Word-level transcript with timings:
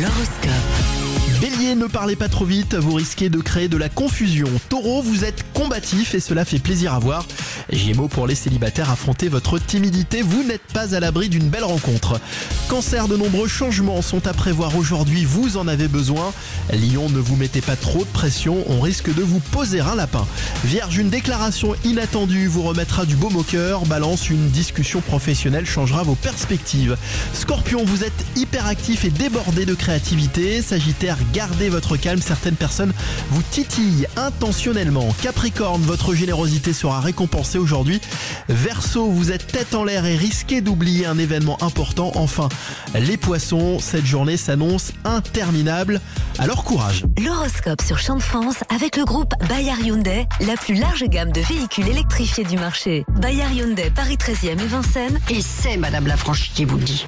L'horoscope. 0.00 1.40
Bélier, 1.40 1.74
ne 1.74 1.86
parlez 1.86 2.16
pas 2.16 2.28
trop 2.28 2.46
vite, 2.46 2.74
vous 2.74 2.94
risquez 2.94 3.28
de 3.28 3.38
créer 3.38 3.68
de 3.68 3.76
la 3.76 3.90
confusion. 3.90 4.48
Taureau, 4.70 5.02
vous 5.02 5.24
êtes 5.24 5.44
combatif 5.52 6.14
et 6.14 6.20
cela 6.20 6.44
fait 6.46 6.58
plaisir 6.58 6.94
à 6.94 6.98
voir. 6.98 7.26
Gémeaux, 7.70 8.08
pour 8.08 8.26
les 8.26 8.34
célibataires, 8.34 8.90
affrontez 8.90 9.28
votre 9.28 9.58
timidité, 9.58 10.22
vous 10.22 10.42
n'êtes 10.42 10.66
pas 10.72 10.94
à 10.94 11.00
l'abri 11.00 11.28
d'une 11.28 11.48
belle 11.50 11.64
rencontre. 11.64 12.18
Cancer, 12.74 13.06
de 13.06 13.16
nombreux 13.16 13.46
changements 13.46 14.02
sont 14.02 14.26
à 14.26 14.32
prévoir 14.32 14.76
aujourd'hui, 14.76 15.24
vous 15.24 15.58
en 15.58 15.68
avez 15.68 15.86
besoin. 15.86 16.32
Lion, 16.72 17.08
ne 17.08 17.20
vous 17.20 17.36
mettez 17.36 17.60
pas 17.60 17.76
trop 17.76 18.00
de 18.00 18.10
pression, 18.10 18.64
on 18.66 18.80
risque 18.80 19.14
de 19.14 19.22
vous 19.22 19.38
poser 19.38 19.78
un 19.78 19.94
lapin. 19.94 20.26
Vierge, 20.64 20.96
une 20.96 21.08
déclaration 21.08 21.76
inattendue 21.84 22.48
vous 22.48 22.62
remettra 22.62 23.06
du 23.06 23.14
baume 23.14 23.36
au 23.36 23.44
cœur. 23.44 23.86
Balance, 23.86 24.28
une 24.28 24.48
discussion 24.48 25.00
professionnelle 25.02 25.66
changera 25.66 26.02
vos 26.02 26.16
perspectives. 26.16 26.96
Scorpion, 27.32 27.84
vous 27.84 28.02
êtes 28.02 28.26
hyperactif 28.34 29.04
et 29.04 29.10
débordé 29.10 29.66
de 29.66 29.74
créativité. 29.74 30.60
Sagittaire, 30.60 31.18
gardez 31.32 31.68
votre 31.68 31.96
calme, 31.96 32.22
certaines 32.22 32.56
personnes 32.56 32.92
vous 33.30 33.42
titillent 33.52 34.08
intentionnellement. 34.16 35.14
Capricorne, 35.22 35.82
votre 35.82 36.16
générosité 36.16 36.72
sera 36.72 36.98
récompensée 36.98 37.58
aujourd'hui. 37.58 38.00
Verseau, 38.48 39.06
vous 39.06 39.30
êtes 39.30 39.46
tête 39.46 39.76
en 39.76 39.84
l'air 39.84 40.06
et 40.06 40.16
risquez 40.16 40.60
d'oublier 40.60 41.06
un 41.06 41.18
événement 41.18 41.62
important. 41.62 42.10
Enfin, 42.16 42.48
les 42.94 43.16
poissons, 43.16 43.78
cette 43.78 44.06
journée 44.06 44.36
s'annonce 44.36 44.92
interminable. 45.04 46.00
Alors 46.38 46.64
courage 46.64 47.04
L'horoscope 47.22 47.82
sur 47.82 47.98
Chant 47.98 48.16
de 48.16 48.22
France 48.22 48.62
avec 48.74 48.96
le 48.96 49.04
groupe 49.04 49.32
Bayard 49.48 49.80
Hyundai, 49.80 50.26
la 50.46 50.56
plus 50.56 50.74
large 50.74 51.04
gamme 51.04 51.32
de 51.32 51.40
véhicules 51.40 51.88
électrifiés 51.88 52.44
du 52.44 52.56
marché. 52.56 53.04
Bayard 53.20 53.52
Hyundai, 53.52 53.90
Paris 53.94 54.16
13e 54.16 54.60
et 54.60 54.66
Vincennes. 54.66 55.18
Et 55.30 55.42
c'est 55.42 55.76
Madame 55.76 56.06
la 56.06 56.16
franchise 56.16 56.52
qui 56.54 56.64
vous 56.64 56.78
le 56.78 56.84
dit. 56.84 57.06